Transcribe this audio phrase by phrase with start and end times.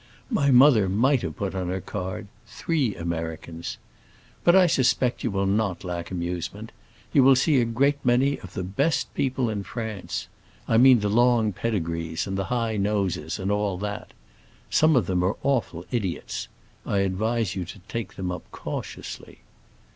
[0.31, 3.77] My mother might have put on her card 'Three Americans.'
[4.43, 6.71] But I suspect you will not lack amusement.
[7.13, 10.27] You will see a great many of the best people in France.
[10.67, 14.13] I mean the long pedigrees and the high noses, and all that.
[14.71, 16.47] Some of them are awful idiots;
[16.83, 19.41] I advise you to take them up cautiously."